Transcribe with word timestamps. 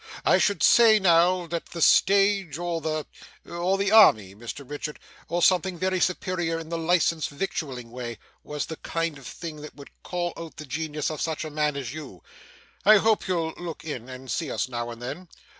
I 0.25 0.39
should 0.39 0.63
say, 0.63 0.97
now, 0.97 1.45
that 1.45 1.67
the 1.67 1.79
stage, 1.83 2.57
or 2.57 2.81
the 2.81 3.05
or 3.45 3.77
the 3.77 3.91
army, 3.91 4.33
Mr 4.33 4.67
Richard 4.67 4.97
or 5.29 5.43
something 5.43 5.77
very 5.77 5.99
superior 5.99 6.57
in 6.57 6.69
the 6.69 6.77
licensed 6.79 7.29
victualling 7.29 7.91
way 7.91 8.17
was 8.43 8.65
the 8.65 8.77
kind 8.77 9.19
of 9.19 9.27
thing 9.27 9.57
that 9.61 9.75
would 9.75 9.91
call 10.01 10.33
out 10.35 10.57
the 10.57 10.65
genius 10.65 11.11
of 11.11 11.21
such 11.21 11.45
a 11.45 11.51
man 11.51 11.75
as 11.77 11.93
you. 11.93 12.23
I 12.83 12.97
hope 12.97 13.27
you'll 13.27 13.53
look 13.57 13.83
in 13.85 14.07
to 14.07 14.27
see 14.27 14.49
us 14.49 14.67
now 14.67 14.89
and 14.89 14.99
then. 15.03 15.27